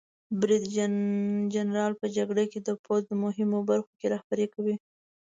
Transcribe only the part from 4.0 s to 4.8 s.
رهبري کوي.